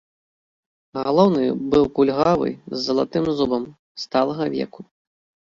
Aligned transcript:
Галоўны 1.05 1.43
быў 1.73 1.85
кульгавы, 1.99 2.49
з 2.75 2.81
залатым 2.87 3.29
зубам, 3.41 3.63
сталага 4.07 4.51
веку. 4.57 4.81